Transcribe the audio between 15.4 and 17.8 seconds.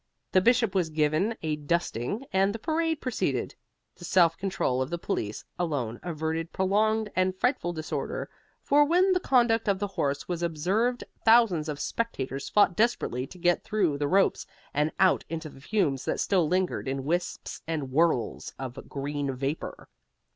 the fumes that still lingered in wisps